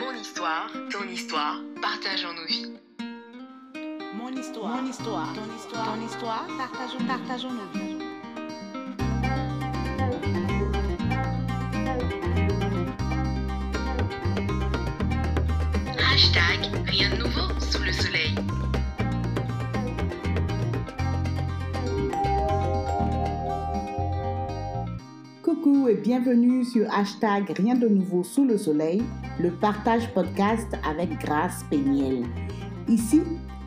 [0.00, 2.72] Mon histoire, ton histoire, partageons nos vies.
[4.16, 7.98] Mon histoire, mon histoire, ton histoire, ton histoire, partageons, partageons nos vies.
[15.98, 18.34] Hashtag rien de nouveau sous le soleil.
[25.42, 29.02] Coucou et bienvenue sur hashtag Rien de nouveau sous le soleil,
[29.40, 32.24] le partage podcast avec Grâce Péniel.
[32.88, 33.22] Ici,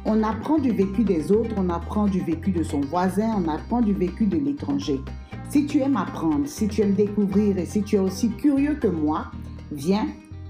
[0.05, 3.81] on apprend du vécu des autres, on apprend du vécu de son voisin, on apprend
[3.81, 5.01] du vécu de l'étranger.
[5.49, 8.87] Si tu aimes apprendre, si tu aimes découvrir et si tu es aussi curieux que
[8.87, 9.31] moi,
[9.71, 10.07] viens,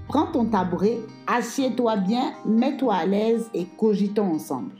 [0.08, 4.72] prends ton tabouret, assieds-toi bien, mets-toi à l'aise et cogitons ensemble.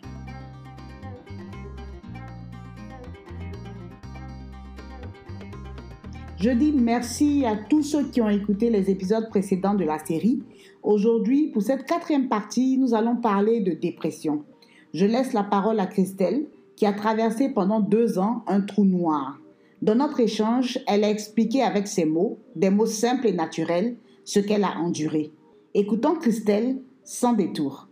[6.45, 10.43] Je dis merci à tous ceux qui ont écouté les épisodes précédents de la série.
[10.83, 14.45] Aujourd'hui, pour cette quatrième partie, nous allons parler de dépression.
[14.93, 16.45] Je laisse la parole à Christelle,
[16.77, 19.41] qui a traversé pendant deux ans un trou noir.
[19.81, 24.39] Dans notre échange, elle a expliqué avec ses mots, des mots simples et naturels, ce
[24.39, 25.33] qu'elle a enduré.
[25.73, 27.89] Écoutons Christelle sans détour.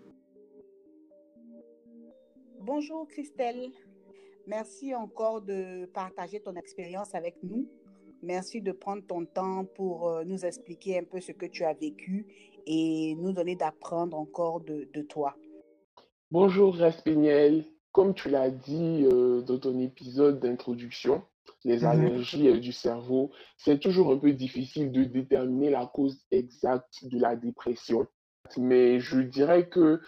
[2.60, 3.70] Bonjour Christelle.
[4.46, 7.66] Merci encore de partager ton expérience avec nous.
[8.22, 11.72] Merci de prendre ton temps pour euh, nous expliquer un peu ce que tu as
[11.74, 12.26] vécu
[12.66, 15.34] et nous donner d'apprendre encore de, de toi.
[16.30, 17.64] Bonjour Raspiniel.
[17.90, 21.22] Comme tu l'as dit euh, dans ton épisode d'introduction,
[21.64, 21.86] les Mhm.
[21.86, 27.18] allergies euh, du cerveau, c'est toujours un peu difficile de déterminer la cause exacte de
[27.18, 28.06] la dépression.
[28.56, 30.00] Mais je dirais que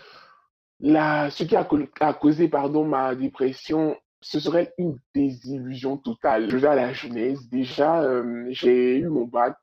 [0.80, 1.68] la, ce qui a,
[2.00, 6.50] a causé pardon, ma dépression, ce serait une désillusion totale.
[6.50, 7.46] Je vais à la jeunesse.
[7.50, 9.56] Déjà, euh, j'ai eu mon bac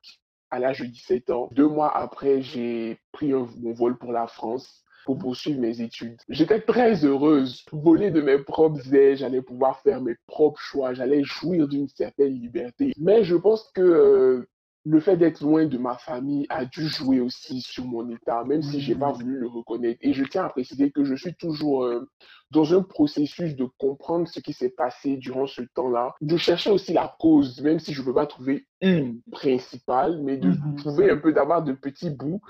[0.50, 1.48] à l'âge de 17 ans.
[1.52, 6.20] Deux mois après, j'ai pris mon vol pour la France pour poursuivre mes études.
[6.28, 11.24] J'étais très heureuse, voler de mes propres ailes, j'allais pouvoir faire mes propres choix, j'allais
[11.24, 12.92] jouir d'une certaine liberté.
[12.98, 14.48] Mais je pense que euh,
[14.84, 18.62] le fait d'être loin de ma famille a dû jouer aussi sur mon état, même
[18.62, 19.98] si j'ai pas voulu le reconnaître.
[20.02, 22.08] Et je tiens à préciser que je suis toujours euh,
[22.50, 26.92] dans un processus de comprendre ce qui s'est passé durant ce temps-là, de chercher aussi
[26.92, 30.76] la cause, même si je ne peux pas trouver une principale, mais de Mhm.
[30.76, 32.40] trouver un peu, d'avoir de petits bouts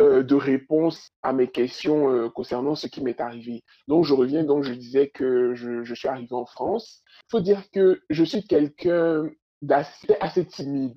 [0.00, 3.62] euh, de réponses à mes questions euh, concernant ce qui m'est arrivé.
[3.88, 7.02] Donc, je reviens, donc je disais que je, je suis arrivé en France.
[7.26, 9.28] Il faut dire que je suis quelqu'un
[9.62, 10.94] d'assez assez timide.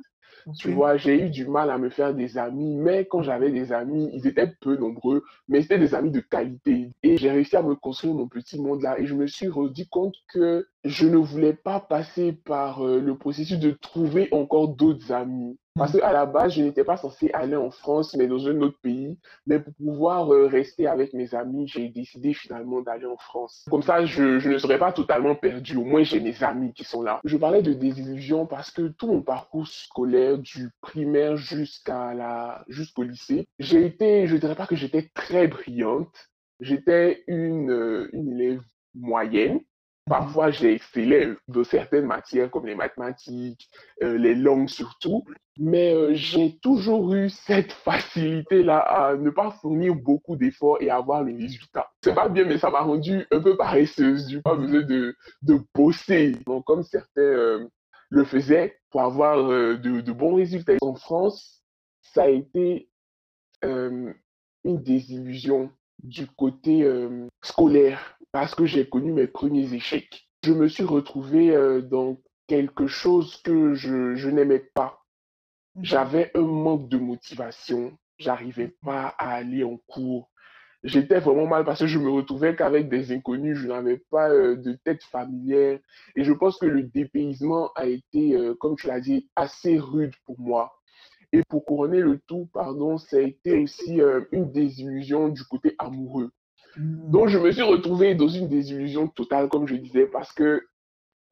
[0.57, 3.71] Tu vois, j'ai eu du mal à me faire des amis, mais quand j'avais des
[3.71, 6.91] amis, ils étaient peu nombreux, mais c'était des amis de qualité.
[7.03, 8.99] Et j'ai réussi à me construire mon petit monde là.
[8.99, 13.17] Et je me suis rendu compte que je ne voulais pas passer par euh, le
[13.17, 15.57] processus de trouver encore d'autres amis.
[15.75, 18.77] Parce qu'à la base, je n'étais pas censé aller en France, mais dans un autre
[18.79, 19.17] pays.
[19.47, 23.65] Mais pour pouvoir euh, rester avec mes amis, j'ai décidé finalement d'aller en France.
[23.71, 25.77] Comme ça, je, ne serais pas totalement perdu.
[25.77, 27.19] Au moins, j'ai mes amis qui sont là.
[27.23, 33.01] Je parlais de désillusion parce que tout mon parcours scolaire, du primaire jusqu'à la, jusqu'au
[33.01, 36.29] lycée, j'ai été, je dirais pas que j'étais très brillante.
[36.59, 38.61] J'étais une, euh, une élève
[38.93, 39.59] moyenne.
[40.05, 43.69] Parfois, j'ai excellé dans certaines matières comme les mathématiques,
[44.01, 45.23] euh, les langues surtout,
[45.57, 51.23] mais euh, j'ai toujours eu cette facilité-là à ne pas fournir beaucoup d'efforts et avoir
[51.23, 51.89] les résultats.
[52.03, 54.27] C'est pas bien, mais ça m'a rendu un peu paresseuse.
[54.29, 56.35] J'ai pas besoin de, de bosser.
[56.65, 57.67] Comme certains euh,
[58.09, 60.73] le faisaient pour avoir euh, de, de bons résultats.
[60.81, 61.63] En France,
[62.01, 62.89] ça a été
[63.63, 64.13] euh,
[64.65, 65.71] une désillusion
[66.03, 70.27] du côté euh, scolaire parce que j'ai connu mes premiers échecs.
[70.43, 72.17] Je me suis retrouvé euh, dans
[72.47, 75.03] quelque chose que je, je n'aimais pas.
[75.81, 77.97] J'avais un manque de motivation.
[78.17, 80.31] J'arrivais pas à aller en cours.
[80.83, 83.57] J'étais vraiment mal parce que je me retrouvais qu'avec des inconnus.
[83.57, 85.79] Je n'avais pas euh, de tête familière.
[86.15, 90.15] Et je pense que le dépaysement a été, euh, comme tu l'as dit, assez rude
[90.25, 90.73] pour moi.
[91.31, 95.75] Et pour couronner le tout, pardon, ça a été aussi euh, une désillusion du côté
[95.77, 96.31] amoureux.
[96.77, 100.63] Donc, je me suis retrouvé dans une désillusion totale, comme je disais, parce que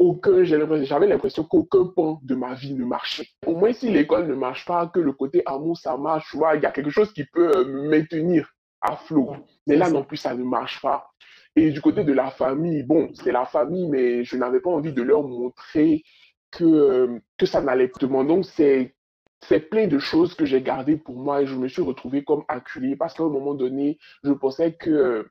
[0.01, 3.27] aucun, j'avais l'impression qu'aucun pan de ma vie ne marchait.
[3.45, 6.65] Au moins, si l'école ne marche pas, que le côté amour, ça marche, il y
[6.65, 8.51] a quelque chose qui peut euh, me maintenir
[8.81, 9.35] à flot.
[9.67, 11.07] Mais là non plus, ça ne marche pas.
[11.55, 14.93] Et du côté de la famille, bon, c'est la famille, mais je n'avais pas envie
[14.93, 16.03] de leur montrer
[16.49, 17.99] que, euh, que ça n'allait pas.
[18.07, 18.95] Donc, c'est
[19.43, 22.43] c'est plein de choses que j'ai gardées pour moi et je me suis retrouvé comme
[22.47, 25.27] acculé parce qu'à un moment donné, je pensais que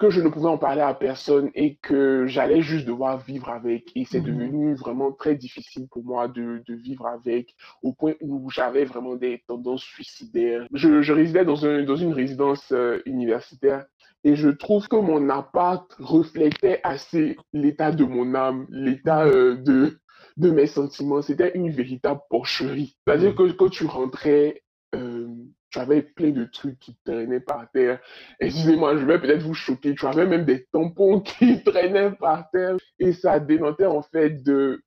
[0.00, 3.92] que je ne pouvais en parler à personne et que j'allais juste devoir vivre avec.
[3.96, 4.24] Et c'est Mhm.
[4.26, 9.16] devenu vraiment très difficile pour moi de, de vivre avec, au point où j'avais vraiment
[9.16, 10.66] des tendances suicidaires.
[10.72, 13.84] Je, je résidais dans, un, dans une résidence euh, universitaire
[14.24, 19.98] et je trouve que mon appart reflétait assez l'état de mon âme, l'état euh, de,
[20.36, 21.22] de mes sentiments.
[21.22, 22.96] C'était une véritable porcherie.
[23.06, 24.62] C'est-à-dire que quand tu rentrais,
[24.94, 25.28] euh,
[25.70, 28.00] tu avais plein de trucs qui traînaient par terre.
[28.40, 29.94] Excusez-moi, je vais peut-être vous choquer.
[29.94, 32.76] Tu avais même des tampons qui traînaient par terre.
[32.98, 34.82] Et ça dénotait en fait de,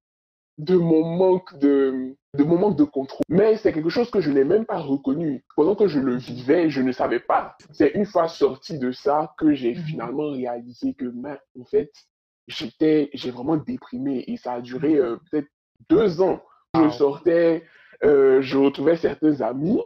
[0.57, 3.23] de mon manque de, de mon manque de contrôle.
[3.29, 5.43] Mais c'est quelque chose que je n'ai même pas reconnu.
[5.55, 7.55] Pendant que je le vivais, je ne savais pas.
[7.71, 11.91] C'est une fois sorti de ça que j'ai finalement réalisé que, ben, en fait,
[12.47, 15.47] j'étais, j'ai vraiment déprimé et ça a duré euh, peut-être
[15.89, 16.41] deux ans.
[16.75, 17.63] Je sortais,
[18.03, 19.79] euh, je retrouvais certains amis,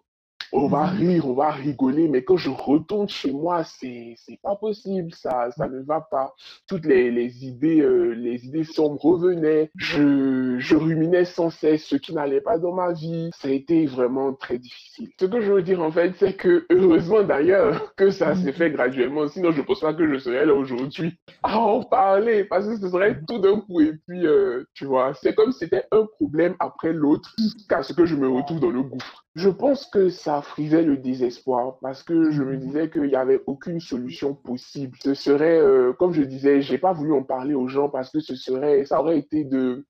[0.51, 4.55] on va rire, on va rigoler, mais quand je retourne chez moi, c'est c'est pas
[4.55, 6.33] possible, ça ça ne va pas.
[6.67, 9.69] Toutes les, les idées euh, les idées sombres revenaient.
[9.75, 13.29] Je je ruminais sans cesse ce qui n'allait pas dans ma vie.
[13.37, 15.09] Ça a été vraiment très difficile.
[15.19, 18.71] Ce que je veux dire en fait, c'est que heureusement d'ailleurs que ça s'est fait
[18.71, 19.27] graduellement.
[19.27, 22.89] Sinon, je pense pas que je serais là aujourd'hui à en parler parce que ce
[22.89, 26.55] serait tout d'un coup et puis euh, tu vois, c'est comme si c'était un problème
[26.59, 29.25] après l'autre jusqu'à ce que je me retrouve dans le gouffre.
[29.37, 33.39] Je pense que ça frisait le désespoir parce que je me disais qu'il n'y avait
[33.45, 34.97] aucune solution possible.
[34.99, 38.19] Ce serait, euh, comme je disais, j'ai pas voulu en parler aux gens parce que
[38.19, 39.85] ce serait, ça aurait été de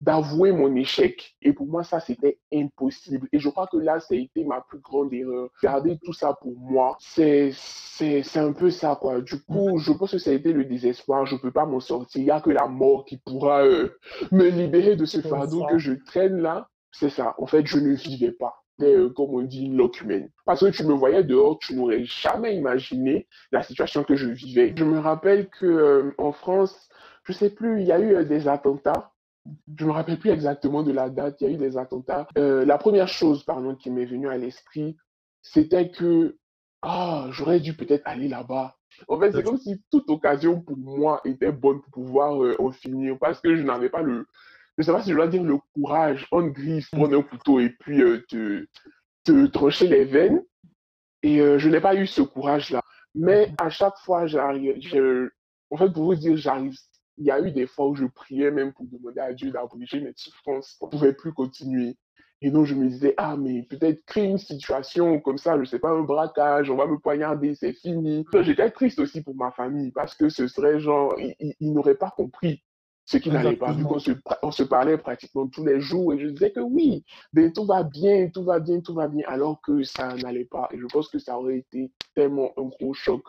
[0.00, 1.36] d'avouer mon échec.
[1.42, 3.28] Et pour moi, ça, c'était impossible.
[3.30, 5.50] Et je crois que là, ça a été ma plus grande erreur.
[5.62, 9.20] Garder tout ça pour moi, c'est, c'est, c'est un peu ça, quoi.
[9.20, 11.24] Du coup, je pense que ça a été le désespoir.
[11.24, 12.20] Je peux pas m'en sortir.
[12.20, 13.96] Il n'y a que la mort qui pourra euh,
[14.32, 16.68] me libérer de ce fardeau que je traîne là.
[16.90, 17.36] C'est ça.
[17.38, 18.61] En fait, je ne vivais pas.
[18.78, 20.30] C'était, euh, comme on dit, humaine.
[20.44, 24.74] Parce que tu me voyais dehors, tu n'aurais jamais imaginé la situation que je vivais.
[24.76, 26.88] Je me rappelle que euh, en France,
[27.24, 29.12] je sais plus, il y a eu euh, des attentats.
[29.76, 31.40] Je me rappelle plus exactement de la date.
[31.40, 32.28] Il y a eu des attentats.
[32.38, 34.96] Euh, la première chose, pardon, qui m'est venue à l'esprit,
[35.42, 36.36] c'était que
[36.82, 38.76] ah, j'aurais dû peut-être aller là-bas.
[39.08, 43.16] En fait, c'est comme si toute occasion pour moi était bonne pour pouvoir en finir,
[43.18, 44.26] parce que je n'avais pas le,
[44.78, 47.70] je sais pas si je dois dire le courage, en griffe, prendre un couteau et
[47.70, 48.66] puis euh, te,
[49.24, 50.42] te trancher les veines.
[51.22, 52.82] Et euh, je n'ai pas eu ce courage-là.
[53.14, 54.74] Mais à chaque fois, j'arrive,
[55.70, 56.74] en fait, pour vous dire, j'arrive,
[57.18, 60.00] il y a eu des fois où je priais même pour demander à Dieu d'abréger
[60.00, 60.76] mes souffrances.
[60.80, 61.96] On ne pouvait plus continuer.
[62.40, 65.78] Et donc, je me disais, ah, mais peut-être créer une situation comme ça, je sais
[65.78, 68.24] pas, un braquage, on va me poignarder, c'est fini.
[68.40, 72.64] J'étais triste aussi pour ma famille parce que ce serait genre, ils n'auraient pas compris
[73.04, 74.12] ce qui n'allait pas, vu qu'on se,
[74.42, 77.82] on se parlait pratiquement tous les jours et je disais que oui, ben, tout va
[77.82, 80.68] bien, tout va bien, tout va bien, alors que ça n'allait pas.
[80.72, 83.22] Et je pense que ça aurait été tellement un gros choc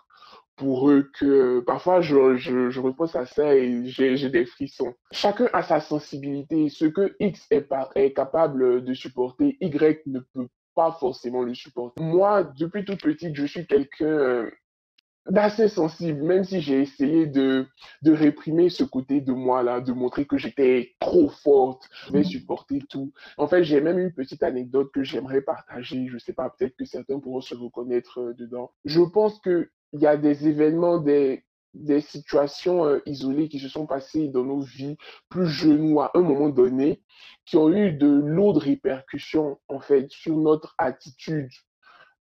[0.55, 4.93] pour eux que parfois je, je, je repense à ça et j'ai des frissons.
[5.11, 6.69] Chacun a sa sensibilité.
[6.69, 11.53] Ce que X est, par, est capable de supporter, Y ne peut pas forcément le
[11.53, 12.01] supporter.
[12.01, 14.47] Moi, depuis toute petite, je suis quelqu'un
[15.29, 17.65] d'assez sensible, même si j'ai essayé de,
[18.01, 22.79] de réprimer ce côté de moi-là, de montrer que j'étais trop forte, je vais supporter
[22.89, 23.13] tout.
[23.37, 26.07] En fait, j'ai même une petite anecdote que j'aimerais partager.
[26.07, 28.71] Je sais pas, peut-être que certains pourront se reconnaître euh, dedans.
[28.85, 33.69] Je pense que il y a des événements, des, des situations euh, isolées qui se
[33.69, 34.97] sont passées dans nos vies
[35.29, 37.01] plus jeunes ou à un moment donné,
[37.45, 41.49] qui ont eu de lourdes répercussions, en fait, sur notre attitude,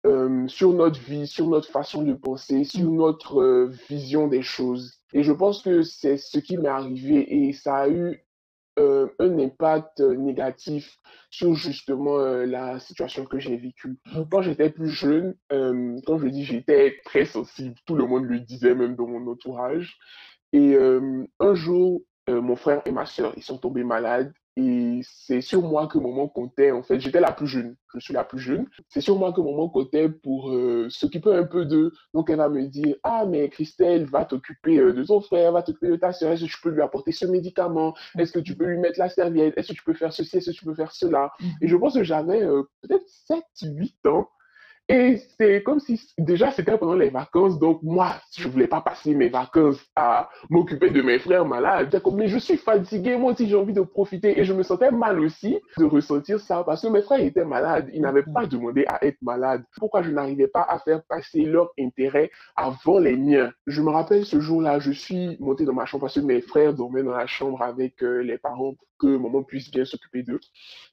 [0.06, 5.00] euh, sur notre vie, sur notre façon de penser, sur notre euh, vision des choses.
[5.12, 8.24] Et je pense que c'est ce qui m'est arrivé et ça a eu
[8.78, 10.98] euh, un impact négatif
[11.30, 13.98] sur justement la situation que j'ai vécue.
[14.30, 18.74] Quand j'étais plus jeune, quand je dis j'étais très sensible, tout le monde le disait
[18.74, 19.98] même dans mon entourage.
[20.52, 25.62] Et un jour, mon frère et ma soeur, ils sont tombés malades et c'est sur
[25.62, 26.72] moi que maman comptait.
[26.72, 27.76] En fait, j'étais la plus jeune.
[27.94, 28.66] Je suis la plus jeune.
[28.88, 31.92] C'est sur moi que maman comptait pour euh, s'occuper un peu d'eux.
[32.12, 35.62] Donc, elle va me dire Ah, mais Christelle va t'occuper euh, de ton frère, va
[35.62, 36.32] t'occuper de ta soeur.
[36.32, 37.94] Est-ce que tu peux lui apporter ce médicament?
[38.18, 39.56] Est-ce que tu peux lui mettre la serviette?
[39.56, 40.38] Est-ce que tu peux faire ceci?
[40.38, 41.30] Est-ce que tu peux faire cela
[41.62, 44.28] Et je pense que j'avais euh, peut-être 7, 8 ans.
[44.90, 49.14] Et c'est comme si déjà c'était pendant les vacances, donc moi, je voulais pas passer
[49.14, 52.00] mes vacances à m'occuper de mes frères malades.
[52.14, 54.40] Mais je suis fatigué, moi aussi j'ai envie de profiter.
[54.40, 57.90] Et je me sentais mal aussi de ressentir ça parce que mes frères étaient malades,
[57.92, 59.62] ils n'avaient pas demandé à être malades.
[59.76, 63.52] Pourquoi je n'arrivais pas à faire passer leur intérêt avant les miens?
[63.66, 66.72] Je me rappelle ce jour-là, je suis monté dans ma chambre parce que mes frères
[66.72, 70.40] dormaient dans la chambre avec euh, les parents pour que maman puisse bien s'occuper d'eux.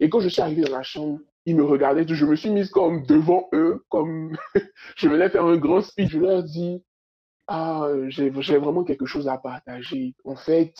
[0.01, 2.69] Et quand je suis arrivé dans la chambre, ils me regardaient, je me suis mise
[2.69, 4.37] comme devant eux, comme
[4.97, 6.11] je venais faire un grand speech.
[6.11, 6.83] Je leur dis,
[7.47, 10.15] Ah, j'ai vraiment quelque chose à partager.
[10.25, 10.73] En fait,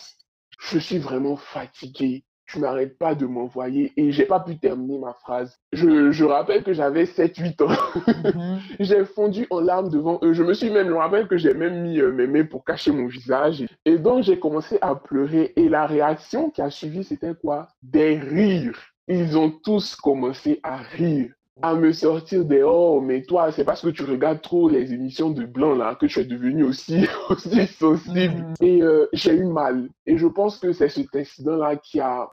[0.60, 2.26] je suis vraiment fatigué.
[2.48, 5.58] Tu n'arrêtes pas de m'envoyer et j'ai pas pu terminer ma phrase.
[5.74, 7.76] Je, je rappelle que j'avais 7-8 ans.
[8.24, 8.62] Mhm.
[8.80, 10.34] J'ai fondu en larmes devant eux.
[10.34, 12.64] Je me suis même, je me rappelle que j'ai même mis euh, mes mains pour
[12.64, 13.66] cacher mon visage.
[13.86, 15.54] Et donc, j'ai commencé à pleurer.
[15.56, 17.68] Et la réaction qui a suivi, c'était quoi?
[17.82, 18.80] Des rires.
[19.08, 21.32] Ils ont tous commencé à rire,
[21.62, 25.30] à me sortir des oh, mais toi, c'est parce que tu regardes trop les émissions
[25.30, 28.36] de blanc là que tu es devenu aussi, aussi sensible.
[28.36, 28.56] Mhm.
[28.62, 29.90] Et euh, j'ai eu mal.
[30.06, 32.30] Et je pense que c'est cet incident-là qui a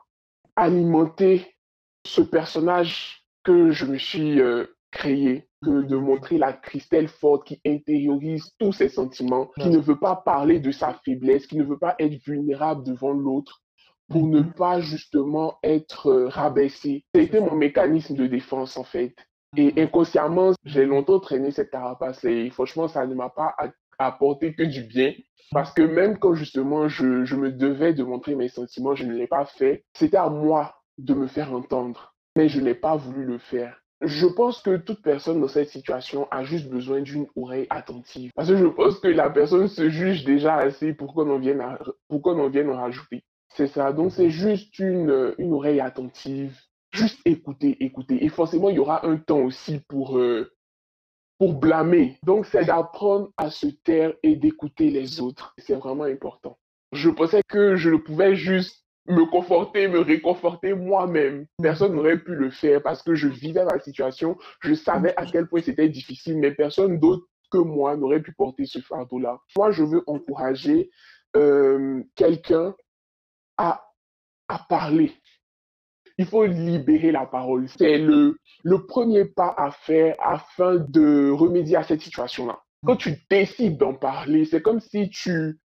[0.55, 1.55] alimenté
[2.05, 7.61] ce personnage que je me suis euh, créé, que de montrer la Christelle forte qui
[7.65, 11.79] intériorise tous ses sentiments, qui ne veut pas parler de sa faiblesse, qui ne veut
[11.79, 13.62] pas être vulnérable devant l'autre
[14.13, 17.03] pour ne pas justement être euh, rabaissé.
[17.15, 19.15] C'était mon mécanisme de défense en fait.
[19.57, 23.55] Et inconsciemment, j'ai longtemps traîné cette carapace et franchement, ça ne m'a pas
[23.99, 25.13] apporté que du bien.
[25.51, 29.13] Parce que même quand justement je, je me devais de montrer mes sentiments, je ne
[29.15, 29.83] l'ai pas fait.
[29.93, 33.79] C'était à moi de me faire entendre, mais je n'ai pas voulu le faire.
[34.01, 38.31] Je pense que toute personne dans cette situation a juste besoin d'une oreille attentive.
[38.35, 41.61] Parce que je pense que la personne se juge déjà assez pour qu'on en vienne,
[41.61, 41.79] à-
[42.09, 43.23] pour qu'on en vienne en rajouter.
[43.55, 43.93] C'est ça.
[43.93, 46.59] Donc c'est juste une, une oreille attentive.
[46.91, 48.23] Juste écouter, écouter.
[48.23, 50.53] Et forcément, il y aura un temps aussi pour, euh,
[51.39, 52.17] pour blâmer.
[52.23, 55.55] Donc, c'est d'apprendre à se taire et d'écouter les autres.
[55.57, 56.59] C'est vraiment important.
[56.91, 61.47] Je pensais que je ne pouvais juste me conforter, me réconforter moi-même.
[61.61, 64.37] Personne n'aurait pu le faire parce que je vivais la situation.
[64.61, 68.65] Je savais à quel point c'était difficile, mais personne d'autre que moi n'aurait pu porter
[68.65, 69.39] ce fardeau-là.
[69.57, 70.91] Moi, je veux encourager
[71.35, 72.75] euh, quelqu'un
[73.57, 73.85] à,
[74.47, 75.13] à parler.
[76.17, 77.67] Il faut libérer la parole.
[77.77, 82.59] C'est le, le premier pas à faire afin de remédier à cette situation-là.
[82.85, 85.59] Quand tu décides d'en parler, c'est comme si tu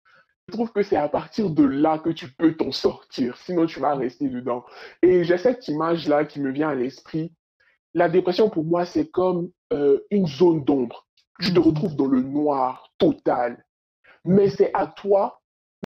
[0.48, 3.36] je trouve que c'est à partir de là que tu peux t'en sortir.
[3.38, 4.64] Sinon, tu vas rester dedans.
[5.02, 7.34] Et j'ai cette image-là qui me vient à l'esprit.
[7.94, 11.06] La dépression, pour moi, c'est comme euh, une zone d'ombre.
[11.42, 13.66] Tu te retrouves dans le noir total.
[14.24, 15.42] Mais c'est à toi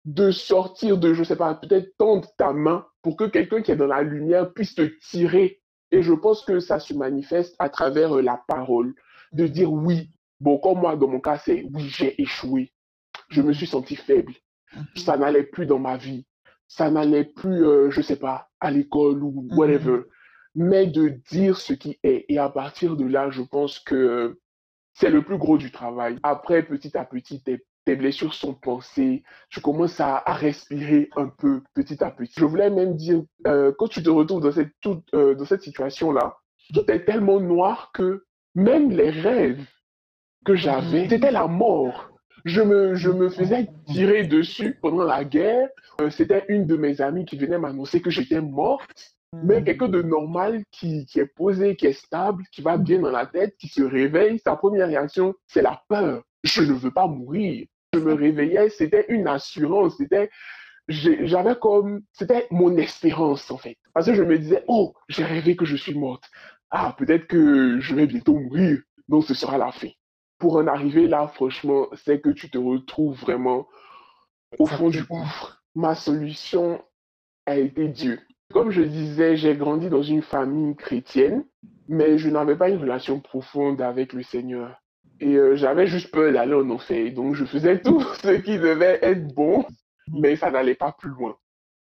[0.06, 3.76] de sortir de, je sais pas, peut-être tendre ta main pour que quelqu'un qui est
[3.76, 5.62] dans la lumière puisse te tirer.
[5.92, 8.94] Et je pense que ça se manifeste à travers euh, la parole,
[9.34, 10.12] de dire oui.
[10.40, 12.72] Bon, comme moi, dans mon cas, c'est oui, j'ai échoué.
[13.30, 14.34] Je me suis senti faible.
[14.96, 16.26] Ça n'allait plus dans ma vie.
[16.68, 20.04] Ça n'allait plus, euh, je sais pas, à l'école ou whatever.
[20.56, 22.26] Mais de dire ce qui est.
[22.30, 24.42] Et à partir de là, je pense que euh,
[24.94, 26.18] c'est le plus gros du travail.
[26.24, 29.24] Après, petit à petit, tes, tes blessures sont pensées.
[29.50, 32.34] Tu commences à, à respirer un peu, petit à petit.
[32.38, 35.64] Je voulais même dire, euh, quand tu te retrouves dans cette, toute, euh, dans cette
[35.64, 36.38] situation-là,
[36.74, 39.66] tout est tellement noir que même les rêves
[40.46, 42.12] que j'avais, c'était la mort.
[42.46, 45.68] Je me, je me faisais tirer dessus pendant la guerre.
[46.00, 49.16] Euh, c'était une de mes amies qui venait m'annoncer que j'étais morte.
[49.44, 53.12] Mais quelqu'un de normal qui, qui est posé, qui est stable, qui va bien dans
[53.12, 56.24] la tête, qui se réveille, sa première réaction, c'est la peur.
[56.44, 57.66] Je ne veux pas mourir.
[57.94, 60.30] Je me réveillais, c'était une assurance, c'était,
[60.88, 63.78] j'avais comme, c'était mon espérance en fait.
[63.94, 66.24] Parce que je me disais, oh, j'ai rêvé que je suis morte.
[66.70, 68.80] Ah, peut-être que je vais bientôt mourir.
[69.08, 69.90] Donc ce sera la fin.
[70.38, 73.68] Pour en arriver là, franchement, c'est que tu te retrouves vraiment
[74.58, 75.64] au fond du gouffre.
[75.76, 76.84] Ma solution
[77.46, 78.20] a été Dieu.
[78.52, 81.44] Comme je disais, j'ai grandi dans une famille chrétienne,
[81.88, 84.80] mais je n'avais pas une relation profonde avec le Seigneur.
[85.20, 87.14] Et euh, j'avais juste peur d'aller en enfer.
[87.14, 89.66] Donc je faisais tout ce qui devait être bon,
[90.12, 91.36] mais ça n'allait pas plus loin.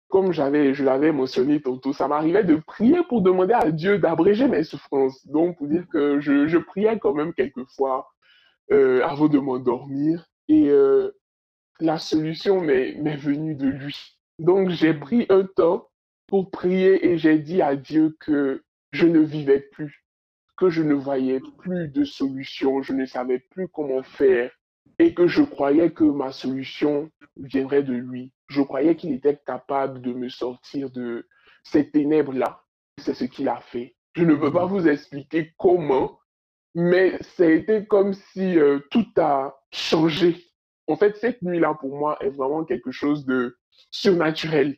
[0.08, 4.46] Comme j'avais, je l'avais mentionné tantôt, ça m'arrivait de prier pour demander à Dieu d'abréger
[4.46, 5.26] mes souffrances.
[5.26, 8.08] Donc pour dire que je, priais quand même quelquefois
[8.70, 10.26] euh, avant de m'endormir.
[10.48, 11.10] Et euh,
[11.80, 14.18] la solution m'est venue de lui.
[14.38, 15.88] Donc j'ai pris un temps
[16.26, 18.62] pour prier et j'ai dit à Dieu que
[18.92, 20.03] je ne vivais plus,
[20.56, 24.50] que je ne voyais plus de solution, je ne savais plus comment faire
[24.98, 28.32] et que je croyais que ma solution viendrait de lui.
[28.48, 31.26] Je croyais qu'il était capable de me sortir de
[31.64, 32.62] ces ténèbres-là.
[32.98, 33.96] C'est ce qu'il a fait.
[34.14, 36.20] Je ne peux pas vous expliquer comment,
[36.74, 40.36] mais été comme si euh, tout a changé.
[40.86, 43.56] En fait, cette nuit-là, pour moi, est vraiment quelque chose de
[43.90, 44.76] surnaturel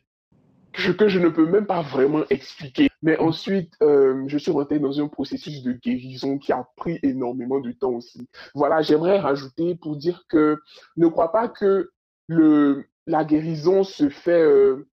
[0.77, 2.89] que, que je ne peux même pas vraiment expliquer.
[3.01, 7.59] Mais ensuite, euh, je suis rentré dans un processus de guérison qui a pris énormément
[7.59, 8.27] de temps aussi.
[8.55, 10.57] Voilà, j'aimerais rajouter pour dire que
[10.95, 11.91] ne crois pas que
[12.27, 14.87] le, la guérison se fait euh,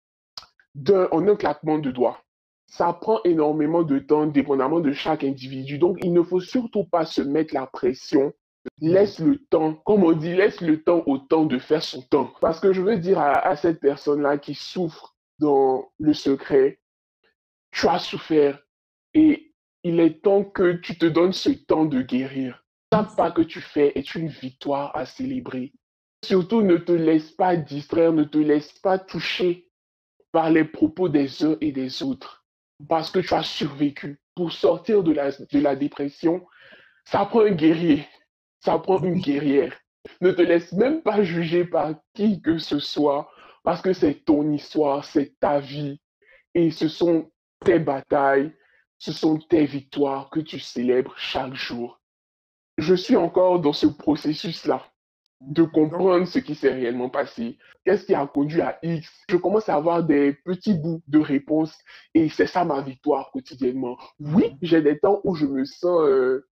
[1.10, 2.20] en un claquement de doigts.
[2.66, 5.78] Ça prend énormément de temps, dépendamment de chaque individu.
[5.78, 8.32] Donc, il ne faut surtout pas se mettre la pression
[8.80, 12.32] laisse le temps, comme on dit, laisse le temps au temps de faire son temps.
[12.40, 15.13] Parce que je veux dire à, cette personne-là qui souffre
[15.44, 16.80] dans le secret,
[17.70, 18.58] tu as souffert
[19.12, 22.64] et il est temps que tu te donnes ce temps de guérir.
[22.92, 25.72] Chaque pas que tu fais est une victoire à célébrer.
[26.24, 29.68] Surtout, ne te laisse pas distraire, ne te laisse pas toucher
[30.32, 32.46] par les propos des uns et des autres.
[32.88, 34.18] Parce que tu as survécu.
[34.34, 36.44] Pour sortir de la, de la dépression,
[37.04, 38.08] ça prend un guerrier.
[38.60, 39.78] Ça prend une guerrière.
[40.20, 43.30] Ne te laisse même pas juger par qui que ce soit,
[43.64, 46.00] parce que c'est ton histoire, c'est ta vie.
[46.54, 47.32] Et ce sont
[47.64, 48.54] tes batailles,
[48.98, 52.00] ce sont tes victoires que tu célèbres chaque jour.
[52.78, 54.84] Je suis encore dans ce processus-là
[55.40, 57.58] de comprendre ce qui s'est réellement passé.
[57.84, 59.10] Qu'est-ce qui a conduit à X?
[59.28, 61.76] Je commence à avoir des petits bouts de réponses
[62.14, 63.98] et c'est ça ma victoire quotidiennement.
[64.20, 66.46] Oui, j'ai des temps où je me sens, euh,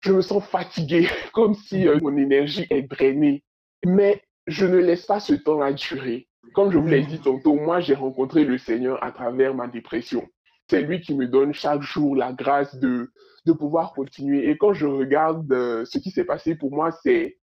[0.00, 3.44] je me sens fatigué, comme si euh, mon énergie est drainée.
[3.84, 6.28] Mais je ne laisse pas ce temps-là durer.
[6.52, 10.26] Comme je vous l'ai dit tantôt, moi j'ai rencontré le Seigneur à travers ma dépression.
[10.68, 13.10] C'est lui qui me donne chaque jour la grâce de,
[13.46, 14.48] de pouvoir continuer.
[14.48, 17.38] Et quand je regarde euh, ce qui s'est passé pour moi, c'est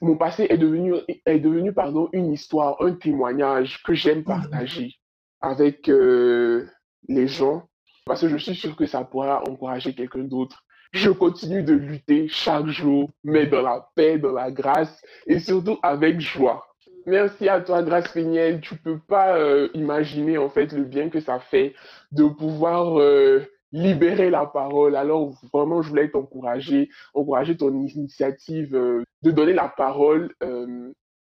[0.00, 4.94] mon passé est devenu, est devenu pardon, une histoire, un témoignage que j'aime partager
[5.40, 6.66] avec euh,
[7.08, 7.67] les gens
[8.08, 10.64] parce que je suis sûr que ça pourra encourager quelqu'un d'autre.
[10.92, 15.78] Je continue de lutter chaque jour, mais dans la paix, dans la grâce et surtout
[15.82, 16.64] avec joie.
[17.06, 18.60] Merci à toi, Grâce Péniel.
[18.60, 21.74] Tu peux pas euh, imaginer en fait le bien que ça fait
[22.12, 24.96] de pouvoir euh, libérer la parole.
[24.96, 30.34] Alors vraiment, je voulais t'encourager, encourager ton initiative euh, de donner la parole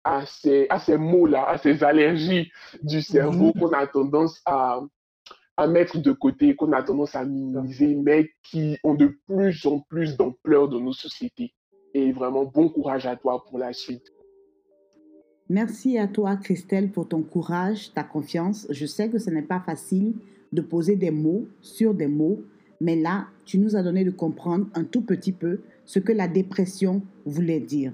[0.03, 2.51] à ces, à ces mots-là, à ces allergies
[2.83, 4.79] du cerveau qu'on a tendance à,
[5.57, 9.79] à mettre de côté, qu'on a tendance à minimiser, mais qui ont de plus en
[9.79, 11.53] plus d'ampleur dans nos sociétés.
[11.95, 14.13] Et vraiment, bon courage à toi pour la suite.
[15.49, 18.67] Merci à toi, Christelle, pour ton courage, ta confiance.
[18.69, 20.13] Je sais que ce n'est pas facile
[20.53, 22.43] de poser des mots sur des mots,
[22.79, 26.27] mais là, tu nous as donné de comprendre un tout petit peu ce que la
[26.27, 27.93] dépression voulait dire.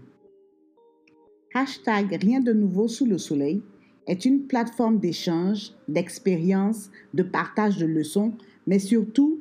[1.54, 3.62] Hashtag Rien de nouveau sous le soleil
[4.08, 8.34] est une plateforme d'échange, d'expériences, de partage de leçons,
[8.68, 9.40] mais surtout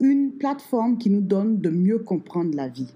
[0.00, 2.92] une plateforme qui nous donne de mieux comprendre la vie.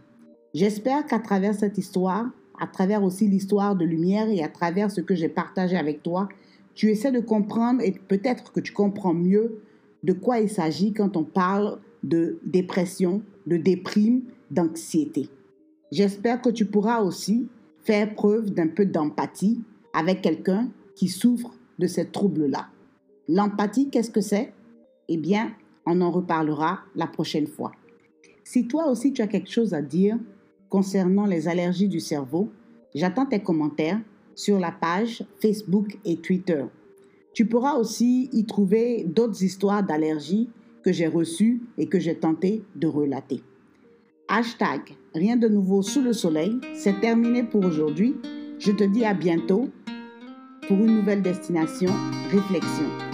[0.55, 5.01] J'espère qu'à travers cette histoire, à travers aussi l'histoire de Lumière et à travers ce
[5.01, 6.29] que j'ai partagé avec toi,
[6.75, 9.61] tu essaies de comprendre et peut-être que tu comprends mieux
[10.03, 15.29] de quoi il s'agit quand on parle de dépression, de déprime, d'anxiété.
[15.93, 17.49] J'espère que tu pourras aussi
[17.83, 19.61] faire preuve d'un peu d'empathie
[19.93, 20.69] avec quelqu'un
[21.01, 22.69] qui souffre de ces troubles-là.
[23.27, 24.53] L'empathie, qu'est-ce que c'est?
[25.09, 25.53] Eh bien,
[25.87, 27.73] on en reparlera la prochaine fois.
[28.45, 30.19] Si toi aussi tu as quelque chose à dire
[30.69, 32.51] concernant les allergies du cerveau,
[32.95, 33.99] j'attends tes commentaires
[34.35, 36.67] sur la page Facebook et Twitter.
[37.33, 40.51] Tu pourras aussi y trouver d'autres histoires d'allergies
[40.83, 43.43] que j'ai reçues et que j'ai tenté de relater.
[44.29, 44.83] Hashtag
[45.15, 48.17] Rien de nouveau sous le soleil, c'est terminé pour aujourd'hui.
[48.59, 49.71] Je te dis à bientôt
[50.67, 51.91] pour une nouvelle destination,
[52.31, 53.10] réflexion.